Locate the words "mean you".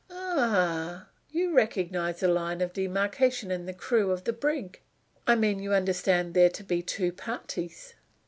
5.35-5.73